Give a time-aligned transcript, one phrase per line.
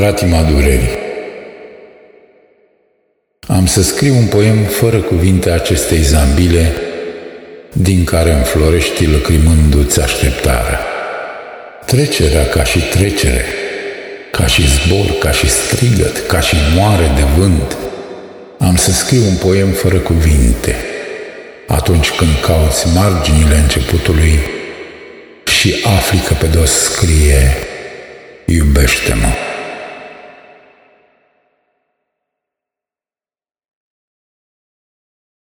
[0.00, 0.98] Cratima durerii
[3.46, 6.72] Am să scriu un poem fără cuvinte acestei zambile,
[7.72, 10.80] din care înflorești lăcrimându-ți așteptarea.
[11.86, 13.44] Trecerea ca și trecere,
[14.32, 17.76] ca și zbor, ca și strigăt, ca și moare de vânt.
[18.58, 20.76] Am să scriu un poem fără cuvinte,
[21.66, 24.38] atunci când cauți marginile începutului
[25.44, 27.56] și afli că pe dos scrie
[28.44, 29.49] Iubește-mă.